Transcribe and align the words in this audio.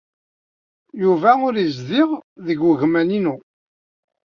Yuba 1.01 1.31
ur 1.47 1.55
yezdiɣ 1.57 2.09
deg 2.45 2.59
wegmam-inu. 2.65 3.35